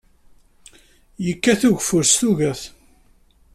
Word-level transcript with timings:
Yekkat 1.25 1.61
ugeffur 1.69 2.05
s 2.11 2.13
tuget. 2.19 2.61